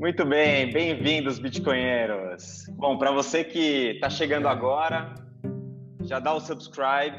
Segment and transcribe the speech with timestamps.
[0.00, 2.64] Muito bem, bem-vindos, bitcoinheiros.
[2.70, 5.14] Bom, para você que está chegando agora,
[6.04, 7.18] já dá o subscribe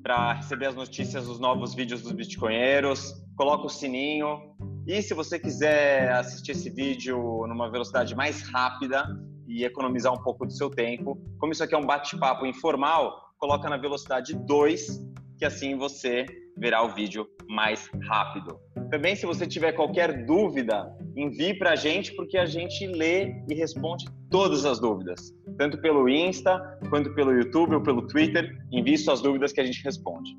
[0.00, 4.54] para receber as notícias dos novos vídeos dos bitcoinheiros, coloca o sininho
[4.86, 7.18] e se você quiser assistir esse vídeo
[7.48, 9.04] numa velocidade mais rápida
[9.48, 13.68] e economizar um pouco do seu tempo, como isso aqui é um bate-papo informal, coloca
[13.68, 15.04] na velocidade 2,
[15.36, 18.56] que assim você verá o vídeo mais rápido.
[18.88, 23.54] Também, se você tiver qualquer dúvida, envie para a gente, porque a gente lê e
[23.54, 28.56] responde todas as dúvidas, tanto pelo Insta, quanto pelo YouTube ou pelo Twitter.
[28.70, 30.36] Envie suas dúvidas que a gente responde.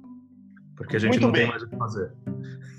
[0.76, 1.42] Porque a gente Muito não bem.
[1.42, 2.14] tem mais o que fazer.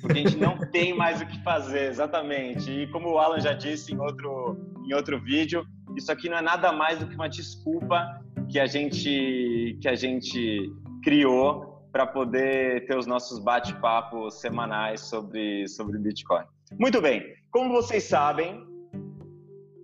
[0.00, 2.70] Porque a gente não tem mais o que fazer, exatamente.
[2.70, 6.42] E como o Alan já disse em outro, em outro vídeo, isso aqui não é
[6.42, 12.86] nada mais do que uma desculpa que a gente, que a gente criou para poder
[12.86, 16.44] ter os nossos bate-papos semanais sobre, sobre Bitcoin.
[16.76, 18.62] Muito bem, como vocês sabem,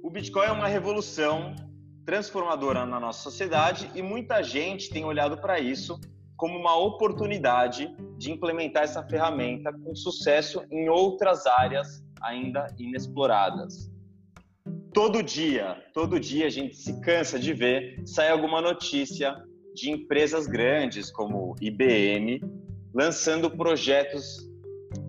[0.03, 1.55] o Bitcoin é uma revolução
[2.05, 5.99] transformadora na nossa sociedade e muita gente tem olhado para isso
[6.37, 13.91] como uma oportunidade de implementar essa ferramenta com sucesso em outras áreas ainda inexploradas.
[14.93, 19.35] Todo dia, todo dia a gente se cansa de ver sai alguma notícia
[19.75, 22.43] de empresas grandes como IBM
[22.95, 24.49] lançando projetos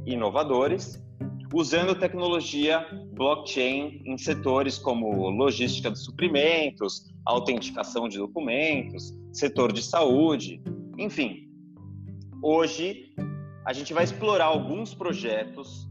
[0.06, 1.05] inovadores
[1.53, 10.61] usando tecnologia blockchain em setores como logística de suprimentos, autenticação de documentos, setor de saúde,
[10.97, 11.49] enfim.
[12.41, 13.13] Hoje
[13.66, 15.89] a gente vai explorar alguns projetos,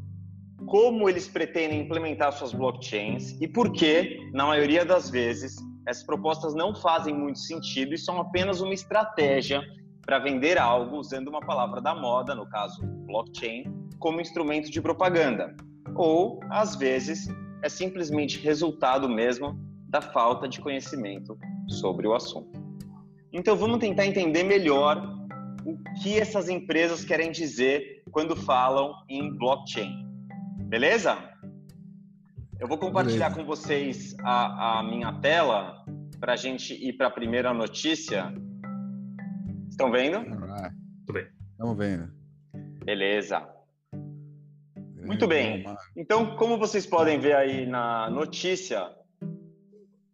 [0.67, 6.55] como eles pretendem implementar suas blockchains e por que, na maioria das vezes, essas propostas
[6.55, 9.61] não fazem muito sentido e são apenas uma estratégia
[10.01, 13.65] para vender algo usando uma palavra da moda, no caso blockchain,
[14.05, 15.57] como instrumento de propaganda.
[15.97, 17.27] Ou, às vezes,
[17.63, 22.53] é simplesmente resultado mesmo da falta de conhecimento sobre o assunto.
[23.33, 25.03] Então, vamos tentar entender melhor
[25.65, 30.07] o que essas empresas querem dizer quando falam em blockchain.
[30.69, 31.17] Beleza?
[32.61, 33.41] Eu vou compartilhar Beleza.
[33.41, 35.83] com vocês a, a minha tela
[36.21, 38.31] para a gente ir para a primeira notícia.
[39.71, 40.19] Estão vendo?
[40.19, 40.71] Ah,
[41.07, 41.27] Tudo bem.
[41.53, 42.13] Estamos vendo.
[42.85, 43.54] Beleza.
[45.05, 45.65] Muito bem.
[45.95, 48.91] Então, como vocês podem ver aí na notícia,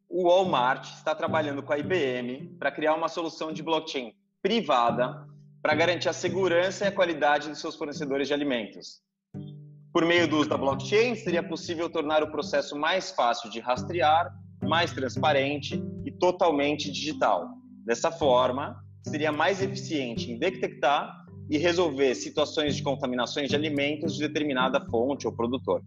[0.08, 4.12] o Walmart está trabalhando com a IBM para criar uma solução de blockchain
[4.42, 5.24] privada
[5.62, 9.00] para garantir a segurança e a qualidade dos seus fornecedores de alimentos.
[9.92, 14.32] Por meio do uso da blockchain, seria possível tornar o processo mais fácil de rastrear,
[14.62, 17.48] mais transparente e totalmente digital.
[17.84, 21.19] Dessa forma, seria mais eficiente em detectar
[21.50, 25.82] e resolver situações de contaminações de alimentos de determinada fonte ou produtor.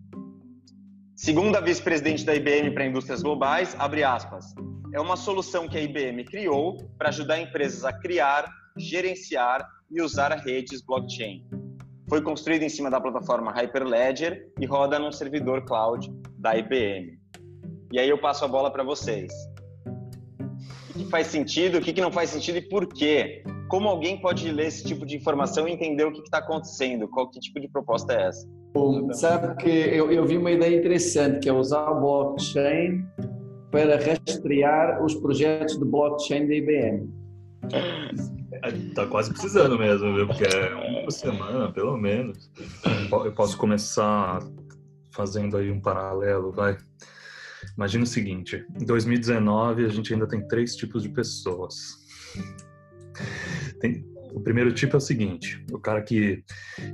[1.15, 4.53] Segundo a vice-presidente da IBM para Indústrias Globais, abre aspas,
[4.93, 8.45] é uma solução que a IBM criou para ajudar empresas a criar,
[8.77, 11.43] gerenciar e usar redes blockchain
[12.13, 17.17] foi construído em cima da plataforma Hyperledger e roda num servidor cloud da IBM.
[17.91, 19.31] E aí eu passo a bola para vocês.
[20.89, 23.43] O que faz sentido, o que não faz sentido e por quê?
[23.73, 27.07] Como alguém pode ler esse tipo de informação e entender o que está acontecendo?
[27.07, 28.47] Qual que tipo de proposta é essa?
[28.71, 33.03] Bom, sabe que eu, eu vi uma ideia interessante que é usar o blockchain
[33.71, 37.09] para rastrear os projetos de blockchain da IBM.
[38.93, 40.27] Tá quase precisando mesmo, viu?
[40.27, 42.51] Porque é uma por semana, pelo menos.
[43.25, 44.39] Eu posso começar
[45.09, 46.77] fazendo aí um paralelo, vai.
[47.75, 52.03] Imagina o seguinte: em 2019 a gente ainda tem três tipos de pessoas.
[53.83, 54.01] Tem,
[54.31, 56.41] o primeiro tipo é o seguinte: o cara que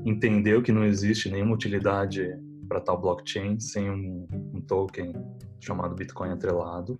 [0.04, 2.28] entendeu que não existe nenhuma utilidade
[2.68, 5.13] para tal blockchain sem um, um token
[5.60, 7.00] chamado Bitcoin atrelado.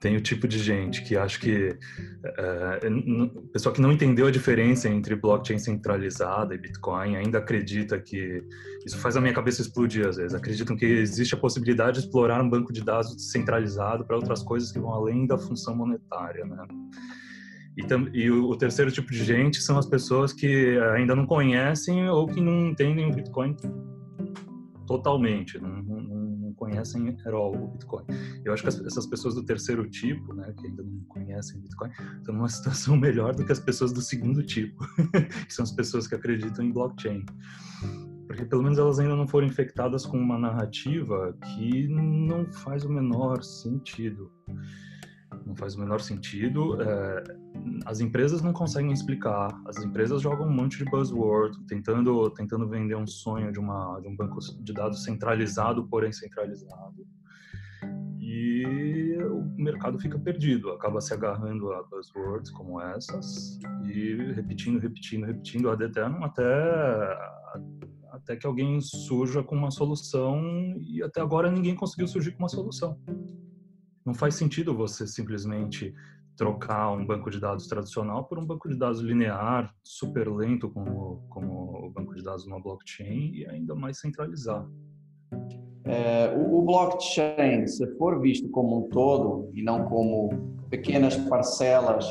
[0.00, 1.76] Tem o tipo de gente que acha que.
[2.24, 8.42] Uh, pessoa que não entendeu a diferença entre blockchain centralizada e Bitcoin ainda acredita que.
[8.84, 10.34] Isso faz a minha cabeça explodir às vezes.
[10.34, 14.72] Acreditam que existe a possibilidade de explorar um banco de dados centralizado para outras coisas
[14.72, 16.66] que vão além da função monetária, né?
[17.78, 22.26] E, e o, terceiro tipo de gente são as pessoas que ainda não conhecem ou
[22.26, 23.54] que não entendem o Bitcoin
[24.84, 28.04] totalmente, não, não, não conhecem all o Bitcoin.
[28.44, 31.90] Eu acho que essas pessoas do terceiro tipo, né, que ainda não conhecem o Bitcoin,
[32.18, 34.84] estão numa situação melhor do que as pessoas do segundo tipo,
[35.46, 37.24] que são as pessoas que acreditam em blockchain.
[38.26, 42.90] Porque pelo menos elas ainda não foram infectadas com uma narrativa que não faz o
[42.90, 44.32] menor sentido.
[45.46, 46.80] Não faz o menor sentido.
[46.80, 47.24] É,
[47.86, 52.96] as empresas não conseguem explicar, as empresas jogam um monte de buzzword, tentando, tentando vender
[52.96, 57.06] um sonho de, uma, de um banco de dados centralizado, porém centralizado.
[58.20, 65.24] E o mercado fica perdido, acaba se agarrando a buzzwords como essas e repetindo, repetindo,
[65.24, 67.18] repetindo ad eternum até,
[68.10, 70.42] até que alguém surja com uma solução
[70.78, 73.00] e até agora ninguém conseguiu surgir com uma solução.
[74.08, 75.94] Não faz sentido você simplesmente
[76.34, 81.26] trocar um banco de dados tradicional por um banco de dados linear, super lento como,
[81.28, 84.66] como o banco de dados numa blockchain e ainda mais centralizar.
[85.84, 90.30] É, o, o, blockchain, se for visto como um todo e não como
[90.70, 92.06] pequenas parcelas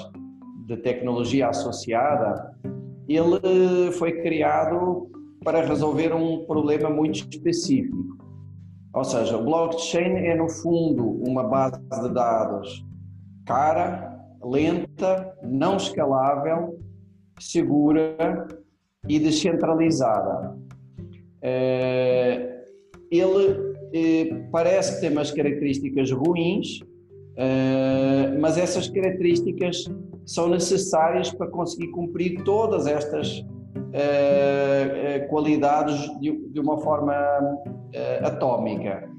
[0.68, 2.56] de tecnologia associada,
[3.10, 5.10] ele foi criado
[5.44, 8.27] para resolver um problema muito específico.
[8.98, 12.84] Ou seja, o blockchain é no fundo uma base de dados
[13.46, 16.80] cara, lenta, não escalável,
[17.40, 18.48] segura
[19.08, 20.58] e descentralizada.
[21.44, 22.64] Eh,
[23.12, 26.80] ele eh, parece que tem umas características ruins,
[27.38, 29.86] eh, mas essas características
[30.26, 33.46] são necessárias para conseguir cumprir todas estas
[35.30, 37.14] qualidades de uma forma
[38.24, 39.10] atómica.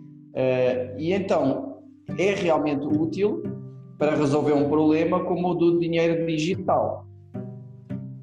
[0.97, 1.79] E então
[2.19, 3.43] é realmente útil
[3.99, 7.07] para resolver um problema como o do dinheiro digital.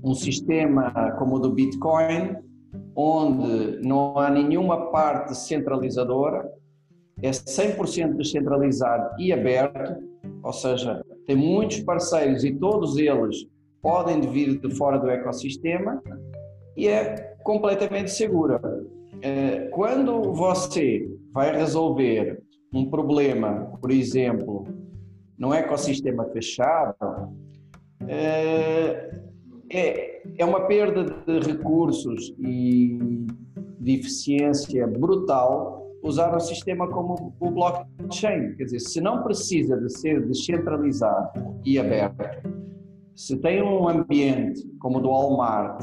[0.03, 2.37] Um sistema como o do Bitcoin,
[2.95, 6.49] onde não há nenhuma parte centralizadora,
[7.21, 9.95] é 100% descentralizado e aberto,
[10.43, 13.47] ou seja, tem muitos parceiros e todos eles
[13.81, 16.01] podem vir de fora do ecossistema
[16.75, 18.59] e é completamente segura.
[19.21, 22.41] Eh, quando você vai resolver
[22.73, 24.67] um problema, por exemplo,
[25.37, 27.33] num ecossistema fechado,
[28.07, 29.21] é,
[29.71, 32.99] é, é uma perda de recursos e
[33.79, 38.55] de eficiência brutal usar um sistema como o blockchain.
[38.55, 42.49] Quer dizer, se não precisa de ser descentralizado e aberto,
[43.15, 45.81] se tem um ambiente como o do Walmart,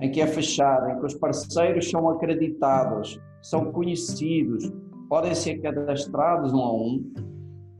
[0.00, 4.70] em que é fechado, em que os parceiros são acreditados, são conhecidos,
[5.08, 7.12] podem ser cadastrados um a um,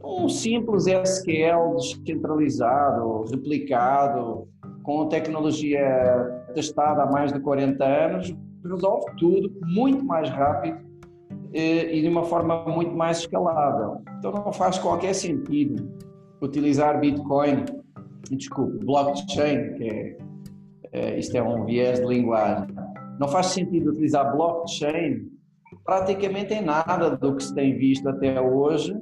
[0.05, 4.49] um simples SQL descentralizado, replicado,
[4.83, 8.35] com tecnologia testada há mais de 40 anos,
[8.65, 10.79] resolve tudo muito mais rápido
[11.53, 14.01] eh, e de uma forma muito mais escalável.
[14.19, 15.91] Então não faz qualquer sentido
[16.41, 17.65] utilizar Bitcoin,
[18.31, 20.19] desculpe, blockchain, que é,
[21.19, 22.75] isto é um viés de linguagem,
[23.19, 25.29] não faz sentido utilizar blockchain
[25.85, 28.95] praticamente em nada do que se tem visto até hoje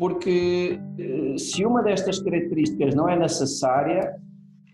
[0.00, 4.16] porque eh, se uma destas características não é necessária,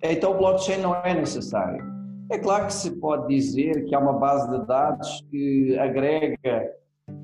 [0.00, 1.84] então o blockchain não é necessário.
[2.30, 6.70] É claro que se pode dizer que há uma base de dados que agrega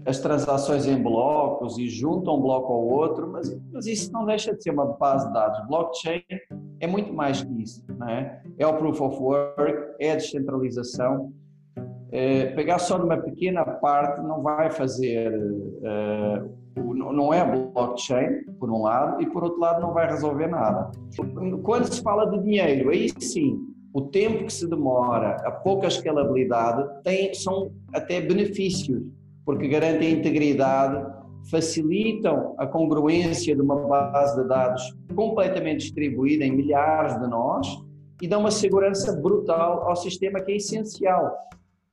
[0.04, 4.52] as transações em blocos e junta um bloco ao outro, mas, mas isso não deixa
[4.52, 5.64] de ser uma base de dados.
[5.68, 6.22] Blockchain
[6.80, 7.84] é muito mais que isso.
[8.08, 8.43] É?
[8.58, 11.32] é o proof of work, é a descentralização.
[12.10, 18.82] É, pegar só numa pequena parte não vai fazer uh, não é blockchain, por um
[18.82, 20.90] lado, e por outro lado não vai resolver nada.
[21.62, 23.59] Quando se fala de dinheiro, aí sim,
[23.92, 29.02] o tempo que se demora, a pouca escalabilidade, tem, são até benefícios,
[29.44, 31.04] porque garantem a integridade,
[31.50, 37.66] facilitam a congruência de uma base de dados completamente distribuída em milhares de nós
[38.23, 41.37] e dão uma segurança brutal ao sistema que é essencial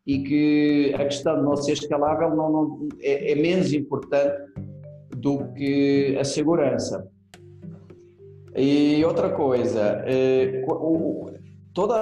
[0.06, 4.38] e que a questão de não ser escalável não, não é, é menos importante
[5.18, 7.10] do que a segurança.
[8.56, 10.64] E outra coisa, eh,
[11.74, 11.96] toda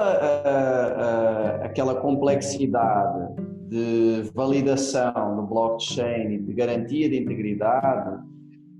[1.63, 3.33] aquela complexidade
[3.69, 8.23] de validação no blockchain e de garantia de integridade,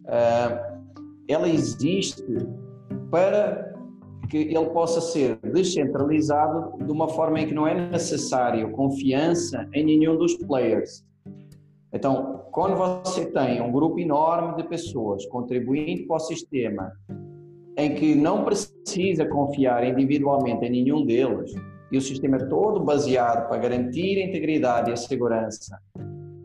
[0.08, 0.62] eh,
[1.30, 2.24] ela existe
[3.10, 3.67] para
[4.30, 9.84] que ele possa ser descentralizado de uma forma em que não é necessário confiança em
[9.84, 11.06] nenhum dos players.
[11.94, 16.92] Então, quando você tem um grupo enorme de pessoas contribuindo para o sistema,
[17.78, 21.54] em que não precisa confiar individualmente em nenhum deles,
[21.92, 25.80] e o sistema é todo baseado para garantir a integridade e a segurança,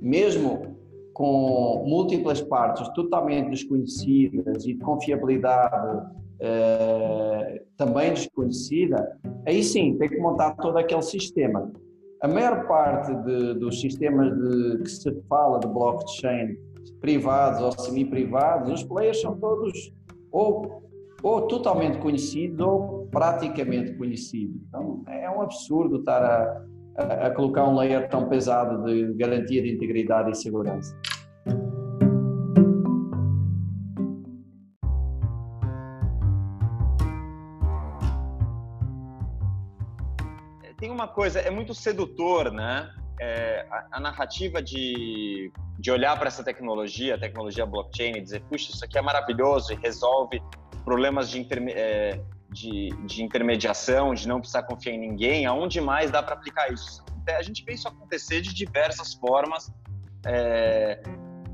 [0.00, 0.76] mesmo
[1.12, 6.06] com múltiplas partes totalmente desconhecidas e de confiabilidade
[6.44, 11.70] eh, também desconhecida, aí sim tem que montar todo aquele sistema.
[12.20, 16.56] A maior parte de, dos sistemas de, que se fala de blockchain,
[17.00, 19.92] privados ou semi-privados, os players são todos
[20.32, 20.82] ou
[21.22, 24.60] ou totalmente conhecidos ou praticamente conhecidos.
[24.66, 26.64] Então é um absurdo estar a,
[26.96, 30.92] a, a colocar um layer tão pesado de garantia de integridade e segurança.
[41.02, 42.88] Uma coisa, é muito sedutor, né?
[43.20, 48.40] É, a, a, narrativa de, de olhar para essa tecnologia, a tecnologia blockchain, e dizer,
[48.42, 50.42] puxa, isso aqui é maravilhoso e resolve
[50.84, 56.10] problemas de, interme é, de, de, intermediação, de não precisar confiar em ninguém, aonde mais
[56.10, 57.04] dá para aplicar isso?
[57.28, 59.72] A gente vê isso acontecer de diversas formas.
[60.24, 61.00] É,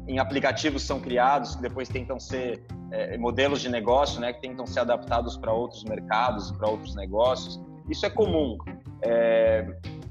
[0.07, 4.67] em aplicativos são criados que depois tentam ser é, modelos de negócio, né, que tentam
[4.67, 7.61] ser adaptados para outros mercados, para outros negócios.
[7.89, 8.59] Isso é comum.
[9.03, 9.67] É,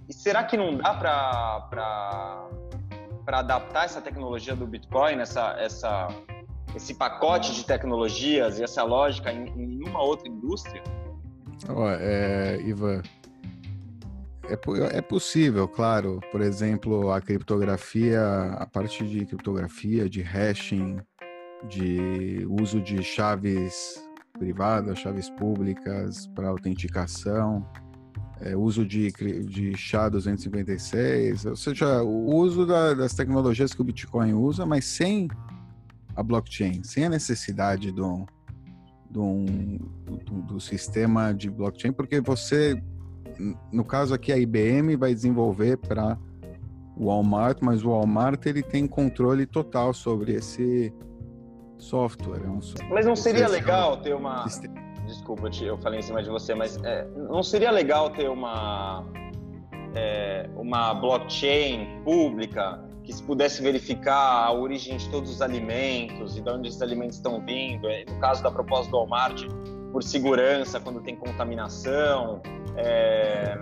[0.08, 2.48] e será que não dá para
[3.28, 6.08] adaptar essa tecnologia do Bitcoin, essa, essa
[6.76, 10.82] esse pacote de tecnologias e essa lógica em, em nenhuma outra indústria?
[11.70, 13.02] Oh, é, Ivan,
[14.48, 16.20] é, é possível, claro.
[16.32, 18.22] Por exemplo, a criptografia,
[18.58, 21.00] a parte de criptografia, de hashing,
[21.68, 24.04] de uso de chaves
[24.38, 27.68] privadas, chaves públicas para autenticação,
[28.42, 34.34] é, uso de, de SHA-256, ou seja, o uso da, das tecnologias que o Bitcoin
[34.34, 35.28] usa, mas sem
[36.16, 38.26] a blockchain, sem a necessidade do,
[39.10, 39.46] do,
[40.26, 42.82] do, do sistema de blockchain, porque você,
[43.72, 46.18] no caso aqui, a IBM vai desenvolver para
[46.96, 50.94] o Walmart, mas o Walmart ele tem controle total sobre esse
[51.78, 52.42] software.
[52.44, 54.46] É um software mas não seria legal ter uma.
[55.28, 59.04] Desculpa, eu falei em cima de você, mas é, não seria legal ter uma,
[59.94, 66.42] é, uma blockchain pública que se pudesse verificar a origem de todos os alimentos e
[66.42, 69.44] de onde esses alimentos estão vindo, é, no caso da proposta do Walmart,
[69.92, 72.42] por segurança, quando tem contaminação.
[72.78, 73.58] É...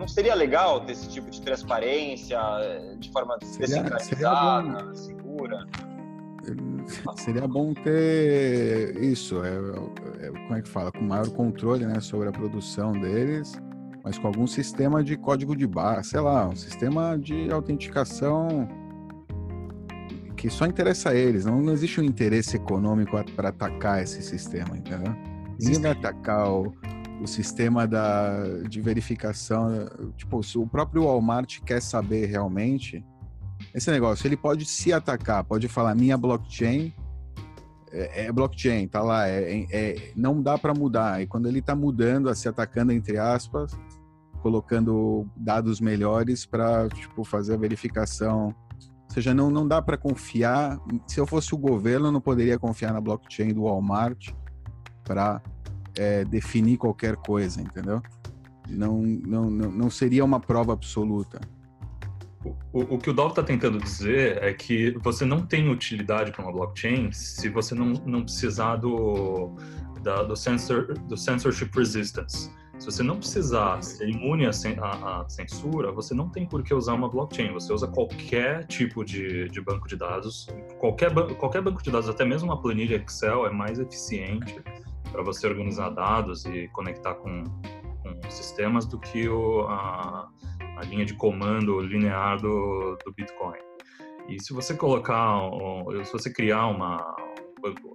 [0.00, 5.66] Não seria legal ter esse tipo de transparência é, de forma descentralizada, segura?
[7.16, 9.56] Seria bom ter isso, é,
[10.20, 13.58] é, como é que fala, com maior controle né, sobre a produção deles
[14.06, 18.68] mas com algum sistema de código de barra, sei lá, um sistema de autenticação
[20.36, 21.44] que só interessa a eles.
[21.44, 25.12] Não, não existe um interesse econômico para atacar esse sistema, entendeu?
[25.58, 26.72] Ninguém vai atacar o,
[27.20, 29.88] o sistema da, de verificação.
[30.16, 33.04] Tipo, se o próprio Walmart quer saber realmente
[33.76, 36.92] esse negócio, ele pode se atacar, pode falar minha blockchain
[37.96, 41.22] é, é blockchain, tá lá, é, é não dá para mudar.
[41.22, 43.72] E quando ele está mudando, se atacando entre aspas,
[44.42, 48.54] colocando dados melhores para tipo fazer a verificação.
[48.78, 50.78] Ou seja, não, não dá para confiar.
[51.06, 54.30] Se eu fosse o governo, eu não poderia confiar na blockchain do Walmart
[55.04, 55.40] para
[55.96, 58.02] é, definir qualquer coisa, entendeu?
[58.68, 61.40] Não, não, não seria uma prova absoluta.
[62.72, 66.42] O, o, que o Dov está tentando dizer é que você não tem utilidade para
[66.42, 69.56] uma blockchain se você não, não precisar do,
[70.02, 72.50] da, do, sensor, do censorship resistance.
[72.78, 74.52] Se você não precisar ser imune à,
[75.28, 77.52] censura, você não tem por que usar uma blockchain.
[77.54, 80.46] Você usa qualquer tipo de, de banco de dados.
[80.78, 84.60] Qualquer, qualquer banco de dados, até mesmo uma planilha Excel, é mais eficiente
[85.10, 87.44] para você organizar dados e conectar com,
[88.02, 90.28] com sistemas do que o, a,
[90.76, 93.58] a linha de comando linear do, do Bitcoin.
[94.28, 95.40] E se você colocar,
[96.04, 97.16] se você criar uma,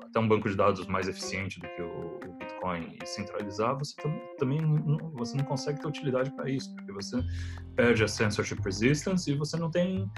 [0.04, 3.94] até um banco de dados mais eficiente do que o, Bitcoin e centralizar, você
[4.38, 7.22] também não, você não consegue ter utilidade para isso, porque você
[7.76, 10.10] perde a censorship resistance e você não tem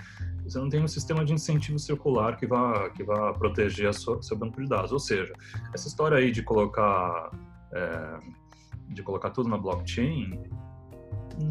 [0.44, 4.38] você não tem um sistema de incentivo circular que vá que vá proteger sua, seu
[4.38, 4.92] banco de dados.
[4.92, 5.34] Ou seja,
[5.74, 7.32] essa história aí de colocar
[7.74, 8.20] é,
[8.90, 10.44] de colocar tudo na blockchain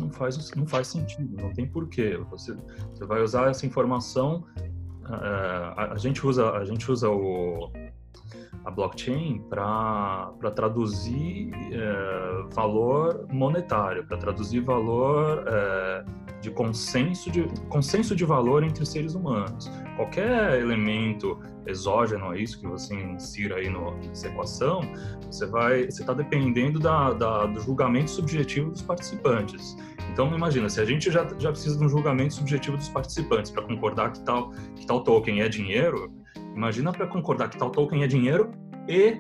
[0.01, 2.19] não faz não faz sentido, não tem porquê.
[2.31, 2.57] Você
[2.93, 4.45] você vai usar essa informação
[5.09, 7.71] é, a, a, gente usa a gente usa o
[8.65, 16.05] a blockchain para traduzir é, valor monetário, para traduzir valor é,
[16.43, 19.71] de consenso de consenso de valor entre seres humanos.
[19.97, 24.81] Qualquer elemento exógeno a isso que você insira aí no, nessa equação,
[25.31, 29.77] você vai, você está dependendo da, da, do julgamento subjetivo dos participantes.
[30.13, 33.63] Então, imagina, se a gente já, já precisa de um julgamento subjetivo dos participantes para
[33.63, 36.13] concordar que tal, que tal token é dinheiro,
[36.55, 38.53] Imagina para concordar que tal token é dinheiro
[38.89, 39.17] e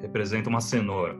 [0.00, 1.16] representa uma cenoura.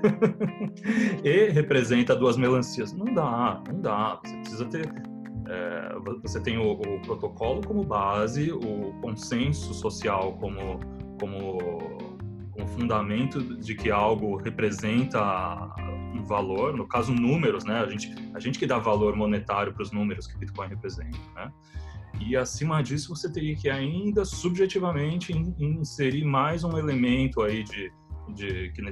[1.24, 2.92] e representa duas melancias.
[2.92, 4.20] Não dá, não dá.
[4.22, 5.10] Você precisa ter.
[5.48, 10.78] É, você tem o, o, protocolo como base, o consenso social como,
[11.18, 11.58] como,
[12.52, 15.20] com fundamento de que algo representa
[16.14, 17.80] um valor, no caso números, né?
[17.80, 21.50] A gente, a gente que dá valor monetário para os números que Bitcoin representa, né?
[22.20, 27.90] E acima disso você teria que ainda subjetivamente inserir mais um elemento aí de,
[28.28, 28.82] de que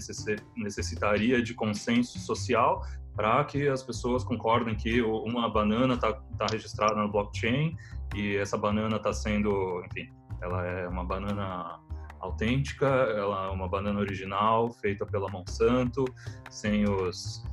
[0.56, 2.82] necessitaria de consenso social
[3.14, 7.76] para que as pessoas concordem que uma banana está tá registrada no blockchain
[8.14, 10.08] e essa banana está sendo, enfim,
[10.40, 11.80] ela é uma banana
[12.20, 16.04] autêntica, ela é uma banana original feita pela Monsanto,
[16.50, 17.44] sem os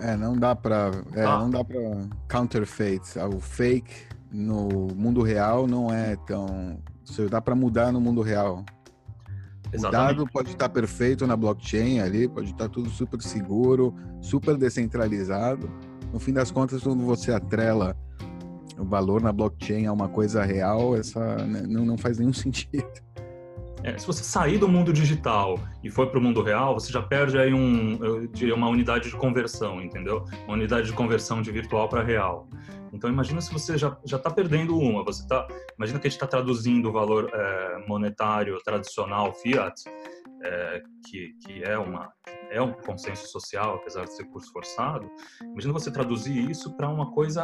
[0.00, 1.38] é, não dá para é, ah.
[1.38, 1.78] não dá para
[2.30, 6.78] counterfeit, o fake no mundo real não é tão,
[7.30, 8.64] dá para mudar no mundo real.
[9.72, 9.86] Exatamente.
[9.86, 15.70] O dado pode estar perfeito na blockchain ali, pode estar tudo super seguro, super descentralizado.
[16.12, 17.96] No fim das contas, quando você atrela
[18.78, 22.84] o valor na blockchain a uma coisa real, essa né, não, não faz nenhum sentido.
[23.82, 27.00] É, se você sair do mundo digital e for para o mundo real, você já
[27.00, 27.98] perde aí um,
[28.54, 30.24] uma unidade de conversão, entendeu?
[30.44, 32.48] Uma unidade de conversão de virtual para real.
[32.92, 36.16] Então imagina se você já já está perdendo uma, você tá, imagina que a gente
[36.16, 39.82] está traduzindo o valor é, monetário tradicional fiat,
[40.42, 42.12] é, que, que é uma
[42.50, 45.10] é um consenso social, apesar de ser curso forçado.
[45.42, 47.42] Imagina você traduzir isso para uma coisa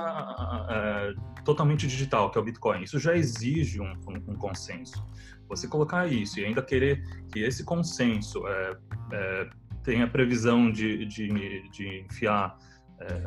[0.71, 2.83] é, totalmente digital, que é o Bitcoin.
[2.83, 5.05] Isso já exige um, um, um, consenso.
[5.49, 8.77] Você colocar isso e ainda querer que esse consenso é,
[9.13, 9.51] é,
[9.83, 12.57] tenha previsão de, de, de enfiar
[13.01, 13.25] é,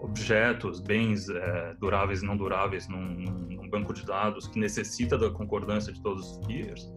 [0.00, 5.30] objetos, bens é, duráveis e não duráveis num, num, banco de dados que necessita da
[5.30, 6.92] concordância de todos os peers,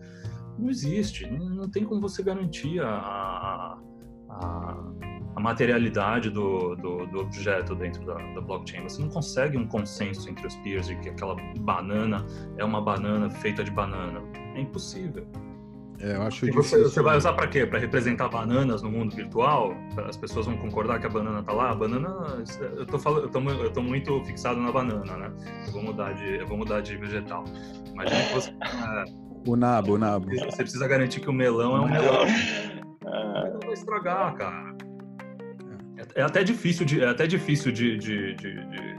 [0.57, 1.29] não existe.
[1.29, 3.77] Não, não tem como você garantir a,
[4.29, 4.83] a,
[5.36, 8.83] a materialidade do, do, do, objeto dentro da, da, blockchain.
[8.83, 12.25] Você não consegue um consenso entre os peers de que aquela banana
[12.57, 14.22] é uma banana feita de banana.
[14.55, 15.27] É impossível.
[16.03, 17.66] É, eu acho você, você, vai usar para quê?
[17.66, 19.74] Para representar bananas no mundo virtual?
[20.05, 21.72] As pessoas vão concordar que a banana tá lá?
[21.72, 22.09] A banana,
[22.77, 25.31] eu tô falando, eu tô, eu tô muito fixado na banana, né?
[25.66, 27.46] Eu vou mudar de, eu vou mudar de vegetal.
[27.94, 29.05] Imagina que você é,
[29.48, 30.27] o nabo, o nabo.
[30.29, 32.25] Você precisa garantir que o melão é um melão.
[33.53, 34.75] Não vai estragar, cara.
[35.98, 38.94] É, é até difícil de, é até difícil de, de, de, de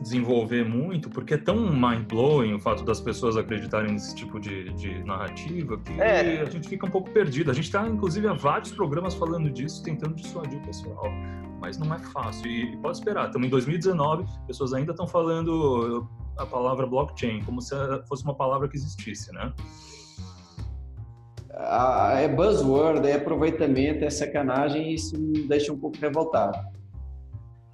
[0.00, 5.02] desenvolver muito, porque é tão mind-blowing o fato das pessoas acreditarem nesse tipo de, de
[5.04, 6.40] narrativa que é.
[6.40, 7.50] a gente fica um pouco perdido.
[7.50, 11.06] A gente está, inclusive, há vários programas falando disso, tentando dissuadir o pessoal.
[11.60, 12.46] Mas não é fácil.
[12.50, 17.74] E pode esperar, estamos em 2019, pessoas ainda estão falando a palavra blockchain, como se
[18.08, 19.52] fosse uma palavra que existisse, né?
[21.60, 26.56] Ah, é buzzword, é aproveitamento, é sacanagem e isso me deixa um pouco revoltado.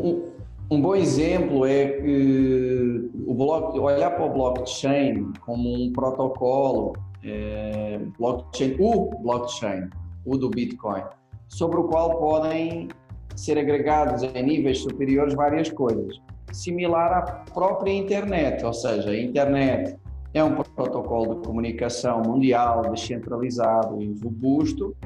[0.00, 0.32] Um,
[0.70, 8.00] um bom exemplo é que o bloco, olhar para o blockchain como um protocolo, é,
[8.18, 9.88] blockchain, o blockchain,
[10.24, 11.02] o do Bitcoin,
[11.48, 12.88] sobre o qual podem
[13.36, 16.20] ser agregados em níveis superiores várias coisas,
[16.52, 17.22] similar à
[17.52, 19.96] própria internet, ou seja, a internet
[20.32, 24.96] é um protocolo de comunicação mundial descentralizado e robusto,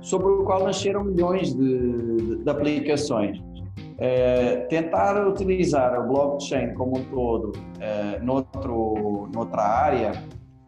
[0.00, 3.51] sobre o qual nasceram milhões de, de, de aplicações.
[3.98, 10.12] É, tentar utilizar o blockchain como um todo é, noutro, noutra área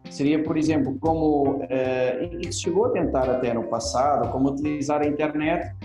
[0.09, 5.07] seria, por exemplo, como, é, e chegou a tentar até no passado, como utilizar a
[5.07, 5.75] internet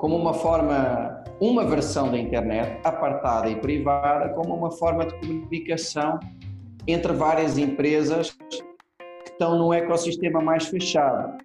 [0.00, 6.18] como uma forma, uma versão da internet apartada e privada, como uma forma de comunicação
[6.86, 8.64] entre várias empresas que
[9.26, 11.36] estão num ecossistema mais fechado.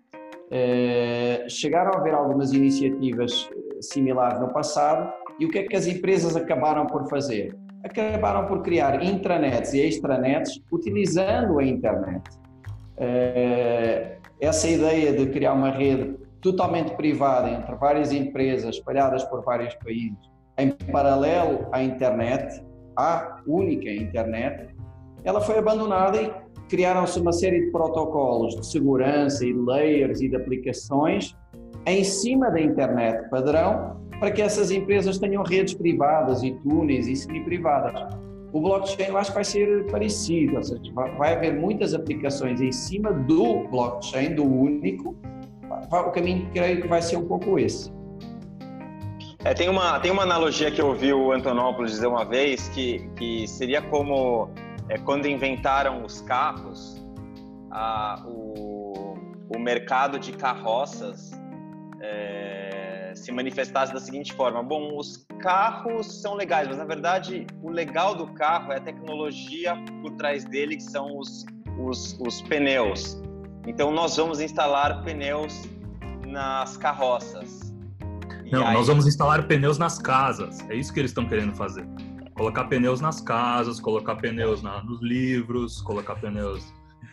[0.50, 3.50] É, chegaram a haver algumas iniciativas
[3.82, 7.56] similares no passado e o que é que as empresas acabaram por fazer?
[7.84, 12.24] Acabaram por criar intranets e extranets utilizando a internet.
[12.98, 19.74] É, essa ideia de criar uma rede totalmente privada entre várias empresas espalhadas por vários
[19.76, 20.18] países,
[20.58, 22.64] em paralelo à internet,
[22.96, 24.74] à única internet,
[25.24, 26.32] ela foi abandonada e
[26.70, 31.36] criaram-se uma série de protocolos de segurança e de layers e de aplicações
[31.86, 37.16] em cima da internet padrão para que essas empresas tenham redes privadas e túneis e
[37.16, 38.16] semi-privadas.
[38.54, 40.82] O blockchain eu acho que vai ser parecido, ou seja,
[41.18, 45.16] vai haver muitas aplicações em cima do blockchain, do único,
[45.92, 47.92] o caminho creio que vai ser um pouco esse.
[49.44, 53.08] É, tem, uma, tem uma analogia que eu ouvi o Antonopoulos dizer uma vez que,
[53.16, 54.50] que seria como
[54.90, 57.06] é, quando inventaram os carros,
[57.70, 59.14] a, o,
[59.56, 61.32] o mercado de carroças
[62.02, 67.70] é, se manifestasse da seguinte forma: bom, os carros são legais, mas na verdade o
[67.70, 71.46] legal do carro é a tecnologia por trás dele, que são os
[71.78, 73.22] os, os pneus.
[73.68, 75.64] Então, nós vamos instalar pneus
[76.26, 77.74] nas carroças.
[78.52, 78.74] Não, aí...
[78.74, 80.60] nós vamos instalar pneus nas casas.
[80.70, 81.86] É isso que eles estão querendo fazer.
[82.36, 86.64] Colocar pneus nas casas, colocar pneus na, nos livros, colocar pneus.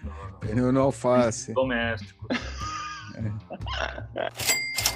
[0.02, 1.54] No, Pneu no alface.
[1.54, 2.26] Domésticos.
[4.16, 4.91] É.